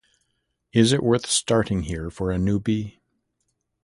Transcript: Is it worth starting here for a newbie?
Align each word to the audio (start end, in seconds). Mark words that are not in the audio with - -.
Is 0.73 0.93
it 0.93 1.03
worth 1.03 1.27
starting 1.27 1.83
here 1.83 2.09
for 2.09 2.31
a 2.31 2.37
newbie? 2.37 2.97